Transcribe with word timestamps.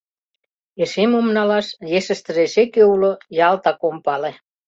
Эше 0.81 1.03
мом 1.11 1.27
налаш, 1.35 1.67
ешыштыже 1.97 2.41
эше 2.47 2.63
кӧ 2.73 2.81
уло— 2.93 3.11
ялтак 3.47 3.79
ом 3.87 3.97
пале. 4.05 4.31